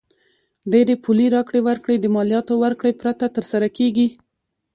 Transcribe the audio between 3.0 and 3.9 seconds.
پرته تر سره